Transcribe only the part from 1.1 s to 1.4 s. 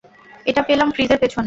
পেছনে।